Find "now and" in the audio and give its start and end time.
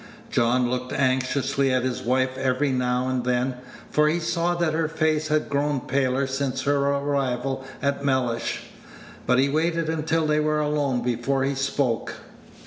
2.71-3.23